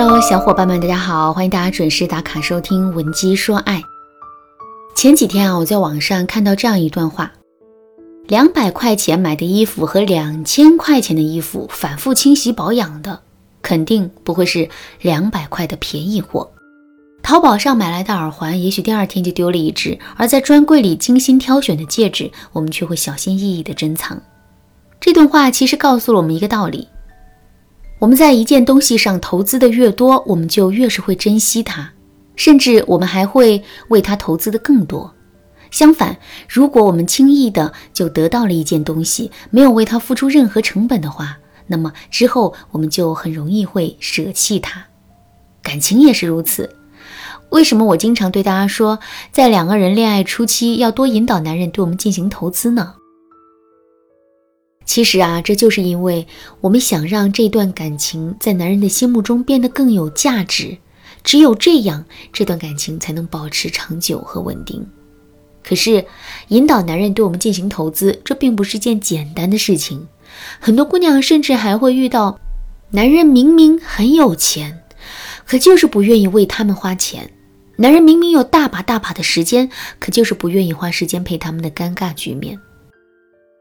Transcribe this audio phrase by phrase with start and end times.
[0.00, 3.78] Hello，小伙伴们，大家好，欢迎大家准时打卡收听《文姬说爱》。
[4.94, 7.32] 前几天啊，我在网上看到这样一段话：
[8.28, 13.18] 两百块钱买的衣服和两千块钱的衣服，反复清洗保养的，
[13.60, 14.68] 肯定不会是
[15.00, 16.48] 两百块的便宜货。
[17.20, 24.22] 淘宝上买来的耳环，也许第二天就丢了一只；而在专柜里精心挑选的戒指，我们却会小心翼翼地珍藏。
[25.00, 26.86] 这段话其实告诉了我们一个道理：
[27.98, 31.90] 我们在一件东西上投资的越多，我们就越是会珍惜它，
[32.36, 35.12] 甚至我们还会为它投资的更多。
[35.72, 36.16] 相反，
[36.48, 44.86] 如果我们轻易的就得到了一件东西，没有为它付出任何成本的话，那么之后我们就很容易会舍弃它。
[45.60, 46.76] 感情也是如此。
[47.50, 49.00] 为什么我经常对大家说，
[49.32, 52.94] 在两个人恋爱初期要多引导男人对我们进行投资呢？
[54.88, 56.26] 其实啊，这就是因为
[56.62, 60.78] 我们想让这段感情在男人的心目中变得更有价值，
[61.22, 64.86] 只有这样，这段感情才能保持长久和稳定。
[65.62, 66.06] 可是，
[66.48, 70.08] 引导男人对我们进行投资，这并不是件简单的事情。
[70.58, 72.40] 很多姑娘甚至还会遇到，
[72.92, 74.82] 男人明明很有钱，
[75.44, 77.30] 可就是不愿意为他们花钱。
[77.76, 79.68] 男人明明有大把大把的时间，
[79.98, 82.58] 可就是不愿意花时间陪他们的尴尬局面。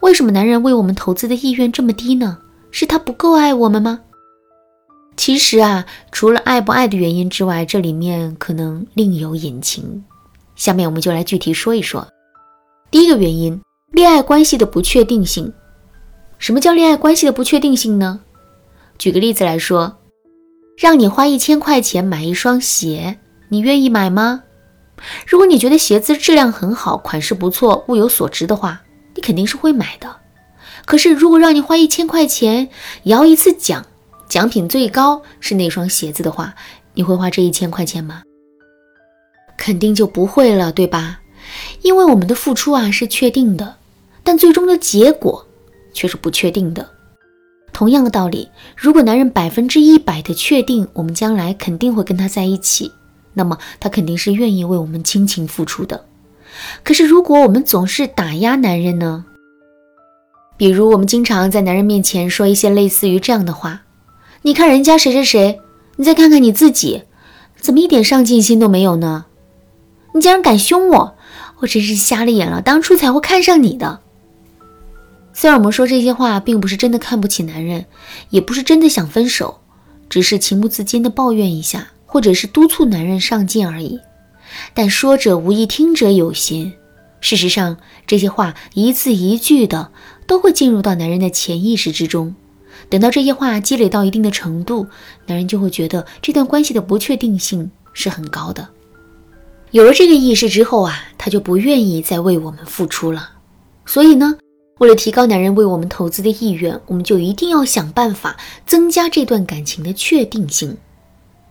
[0.00, 2.38] 为什么男人为我们投资的意愿这么低呢？
[2.70, 4.00] 是他不够爱我们吗？
[5.16, 10.04] 其实啊，除了爱不爱的原因之外，这里面可能另有隐情。
[10.54, 12.06] 下面我们就来具体说一说。
[12.90, 13.60] 第一个原因，
[13.92, 15.52] 恋爱关系的不确定性。
[16.38, 18.20] 什么叫恋爱关系的不确定性呢？
[18.98, 19.96] 举个例子来说，
[20.76, 23.18] 让你花一千块钱买一双鞋。
[23.48, 24.42] 你愿意买吗？
[25.26, 28.80] 如果你觉得鞋子质量很好，款式不错，物有所值的话，
[29.28, 30.16] 肯定是会买的。
[30.86, 32.70] 可是，如果让你花一千块钱
[33.02, 33.84] 摇一次奖，
[34.26, 36.54] 奖品最高是那双鞋子的话，
[36.94, 38.22] 你会花这一千块钱吗？
[39.58, 41.20] 肯定就不会了，对吧？
[41.82, 43.76] 因为我们的付出啊是确定的，
[44.24, 45.46] 但最终的结果
[45.92, 46.88] 却是不确定的。
[47.70, 52.90] 同样的道理，如果男人百分之一百的确定我们将来肯定会跟他在一起。
[53.34, 56.06] 那么他肯定是愿意为我们倾情付出的。
[56.82, 59.26] 可是如果我们总是打压男人呢？
[60.58, 63.84] 比如我们经常在男人面前说一些类似于这样的话
[64.42, 65.60] ：“你看人家谁谁谁，
[65.96, 67.04] 你再看看你自己，
[67.58, 69.24] 怎么一点上进心都没有呢？
[70.12, 71.16] 你竟然敢凶我，
[71.60, 74.00] 我真是瞎了眼了，当初才会看上你的。”
[75.32, 77.86] 虽然我们说这些话，并不是真的看不起男人，
[78.28, 79.60] 也不是真的想分手，
[80.10, 81.88] 只是情不自禁的抱怨一下。
[82.10, 84.00] 或者是督促男人上进而已，
[84.72, 86.72] 但说者无意，听者有心。
[87.20, 87.76] 事实上，
[88.06, 89.90] 这些话一字一句的
[90.28, 92.32] 都会进入到男人的潜意识之中。
[92.88, 94.86] 等到这些话积累到一定的程度，
[95.26, 98.68] 男人就会觉得这段关系的不确定性是很高的。
[99.72, 103.30] 有了这个意识之后啊，他就不愿意再为我们付出了。
[103.84, 104.36] 所以呢，
[104.78, 110.76] 为了提高男人为我们投资的意愿，我们就一定要想办法增加这段感情的确定性。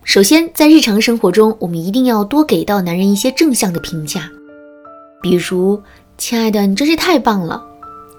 [0.03, 4.31] 首先，在日常生活中，我们一定要多给到男人一些正向的评价，
[5.21, 5.83] 比如
[6.17, 7.66] “亲爱的，你真是太棒了”，“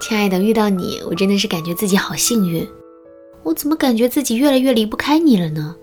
[0.01, 2.67] 亲爱的，遇到你，我真的是感觉自己好幸运
[3.43, 5.75] ”，“我怎么感觉自己越来越离不开你了呢？”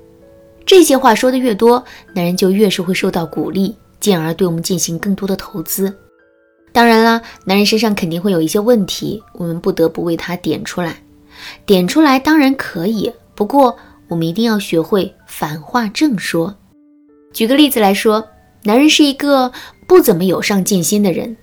[0.66, 1.84] 这些话说的越多，
[2.14, 5.94] 男人就越是会受到鼓励，进而对我们进行更多的投资。
[6.72, 10.98] 当然啦，男人身上肯定会有一些问题，我们不得不为他点出来。
[11.66, 13.76] 点出来当然可以，不过。
[14.08, 16.56] 我们一定要学会反话正说。
[17.34, 18.24] 举个例子来说，
[18.62, 19.52] 男人是一个
[19.88, 21.36] 不怎么有上进心的人，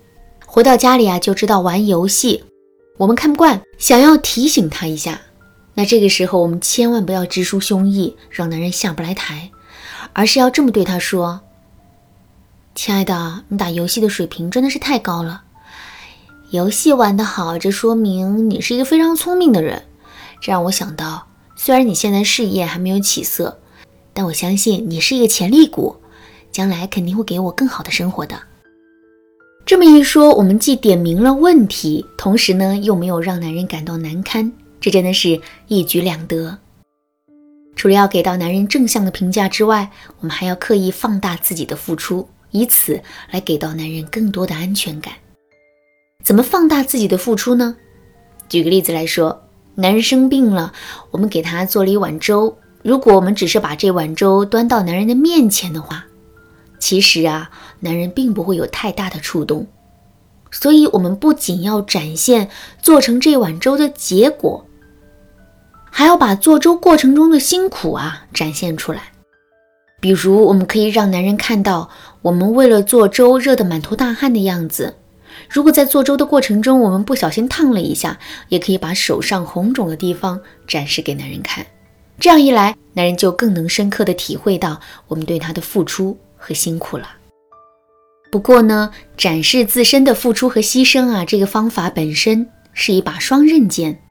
[0.45, 2.41] 回到家里啊就知道玩游戏，
[2.97, 5.21] 我们看不惯，想要提醒他一下。
[5.73, 9.49] 那这个时候我们千万不要直抒胸臆，让男人下不来台，
[10.13, 11.41] 而是要这么对他说
[12.75, 15.43] ：“亲爱的，你打游戏的水平真的是太高了，
[16.51, 19.83] 游戏玩得好，这说明你是一个非常聪明的人。
[20.39, 23.59] 这让我想到。”虽然你现在事业还没有起色，
[24.11, 25.95] 但我相信你是一个潜力股，
[26.51, 28.35] 将来肯定会给我更好的生活的。
[29.65, 34.51] 这么一说，我们既点明了问题，同时呢又没有让男人感到难堪，
[34.81, 36.57] 这真的是一举两得。
[37.75, 39.89] 除了要给到男人正向的评价之外，
[40.19, 43.01] 我们还要刻意放大自己的付出，以此
[43.31, 45.13] 来给到男人更多的安全感。
[46.23, 47.75] 怎么放大自己的付出呢？
[48.49, 49.39] 举个例子来说。
[49.75, 50.71] 男人生病了，
[51.09, 52.55] 我们给他做了一碗粥。
[52.83, 56.05] 如果我们只是把这碗粥端到男人的面前的话，
[56.83, 57.49] 其实啊，
[57.79, 59.65] 男人并不会有太大的触动。
[60.51, 62.49] 所以，我们不仅要展现
[62.81, 64.65] 做成这碗粥的结果，
[65.89, 69.13] 还要把做粥过程中的辛苦啊展现出来。
[70.01, 71.89] 比如，我们可以让男人看到
[72.21, 74.93] 我们为了做粥热得满头大汗的样子。
[75.49, 78.19] 如果在做粥的过程中，我们不小心烫了一下，
[78.49, 80.37] 也可以把手上红肿的地方
[80.67, 81.65] 展示给男人看。
[82.19, 87.07] 这样一来，男人就更能深刻地体会到我们对他的付出和辛苦了。
[88.29, 94.01] 不过呢，展示自身的付出和牺牲啊，这个方法本身是一把双刃剑。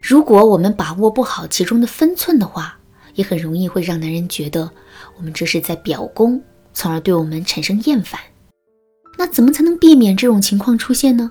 [0.00, 2.78] 如果我们把握不好其中的分寸的话，
[3.14, 4.70] 也很容易会让男人觉得
[5.18, 6.42] 我们这是在表功，
[6.72, 8.18] 从而对我们产生厌烦。
[9.18, 11.30] 那怎么才能避免这种情况出现呢？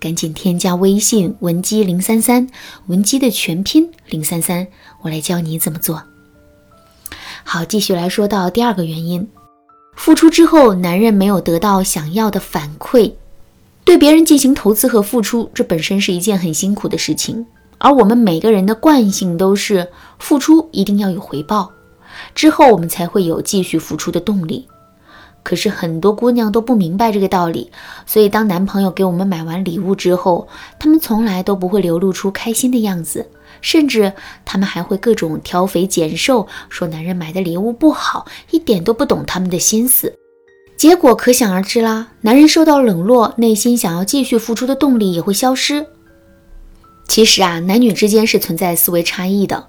[0.00, 2.48] 赶紧添加微信文姬零三三，
[2.86, 4.68] 文姬的全拼零三三，
[5.02, 6.02] 我来教你怎么做。
[7.44, 9.28] 好，继续来说到第二个原因，
[9.98, 13.12] 付出之后，男人没有得到想要的反馈。
[13.84, 17.44] 对别人进行投资和付出，这本身是一件很辛苦的事情。
[17.78, 19.88] 而我们每个人的惯性都是
[20.20, 21.72] 付出一定要有回报，
[22.32, 24.68] 之后我们才会有继续付出的动力。
[25.42, 27.70] 可是很多姑娘都不明白这个道理，
[28.06, 30.46] 所以当男朋友给我们买完礼物之后，
[30.78, 33.26] 他们从来都不会流露出开心的样子，
[33.60, 34.12] 甚至
[34.44, 40.14] 他们还会各种挑肥拣瘦，说男人买的礼物不好，一点都不懂他们的心思。
[40.76, 45.86] 结果可想而知啦，男人受到冷落，内心想要继续付出的动力也会消失。
[47.08, 49.68] 其实啊，男女之间是存在思维差异的。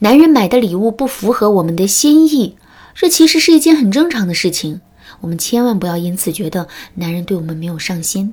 [0.00, 2.56] 男人买的礼物不符合我们的心意，
[2.94, 4.80] 这其实是一件很正常的事情。
[5.20, 8.32] 我们千万不要因此觉得男人对我们没有上心。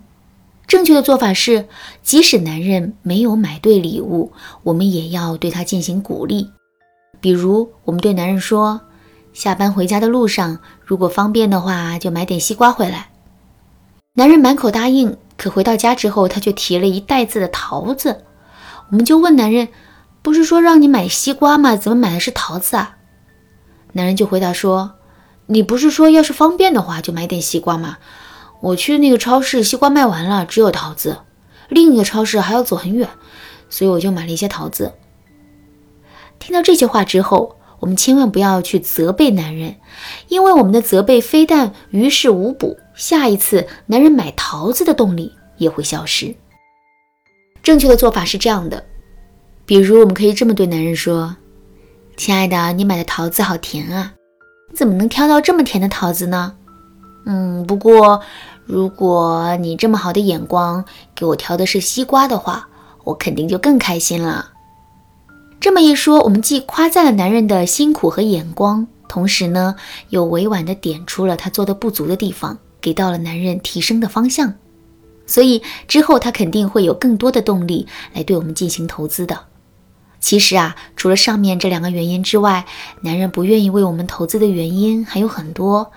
[0.68, 1.66] 正确的做法是，
[2.04, 4.34] 即使男人没有买对礼物，
[4.64, 6.52] 我们也要对他进行鼓励。
[7.22, 8.82] 比如，我们对男人说
[9.32, 13.12] ：“下班回家的路上，如果方便的话，就买点西瓜回来。”
[14.16, 18.24] 男人满口答应，可回到家之后，他却提了一袋子的桃子。
[18.90, 19.70] 我们就问男人
[20.22, 21.78] ：“不是说让你买西瓜吗？
[21.78, 22.98] 怎么买的是桃子啊？”
[23.94, 24.96] 男人就回答说
[25.48, 27.98] ：“你不是说要是方便的话就买点西瓜吗？
[28.62, 31.20] 我去的那个超市西瓜卖完了，只有桃子。
[31.70, 33.10] 另一个超市还要走很远，
[33.70, 34.94] 所以我就买了一些桃子。”
[36.40, 39.76] 听到这些话之后，我们千万不要去责备男人，
[40.28, 46.36] 因为我们的责备非但于事无补，下一次男人买桃子的动力也会消失。
[47.62, 48.84] 正确的做法是这样的，
[49.66, 51.36] 比如我们可以这么对男人说
[52.18, 54.14] ：“亲爱的，你买的桃子好甜啊，
[54.72, 56.57] 你怎么能挑到这么甜的桃子呢？
[57.30, 58.22] 嗯，不过
[58.66, 62.70] 如果你这么好的眼光给我挑的是西瓜的话，
[63.04, 64.52] 我肯定就更开心了。”
[65.60, 69.76] 这么一说，我们既夸赞了男人的辛苦和眼光，同时呢，
[70.10, 74.54] 又委婉的点出了他做的不足的地方，给到了男人提升的方向。
[75.26, 79.38] 所以之后他肯定会有更多的动力来对我们进行投资的。
[80.20, 82.66] 其实啊，除了上面这两个原因之外，
[83.02, 85.92] 男人不愿意为我们投资的原因还有很多。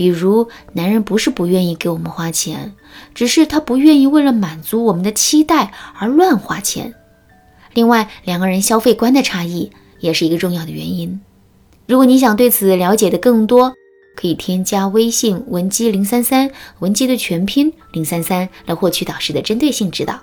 [0.00, 2.72] 比如，男人不是不愿意给我们花钱，
[3.14, 6.94] 只是他不愿意为了满足我们的期待而乱花钱。
[7.74, 11.20] 另外，两个人消费观的差异也是一个重要的原因。
[11.86, 13.74] 如果你想对此了解的更多，
[14.16, 20.18] 可以添加微信文姬零三三，文姬的全拼零三三，来获取导师的针对性指导。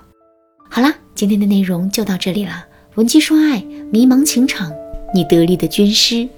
[0.68, 2.64] 好啦，今天的内容就到这里了。
[2.96, 3.60] 文姬说爱，
[3.92, 4.72] 迷茫情场，
[5.14, 6.28] 你得力的军师。